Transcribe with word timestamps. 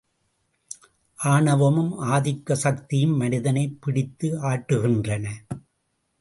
ஆணவமும், 1.15 1.99
ஆதிக்க 1.99 2.53
சக்தியும் 2.53 3.15
மனிதனைப் 3.17 3.77
பிடித்து 3.81 4.41
ஆட்டுகின்றன. 4.41 5.29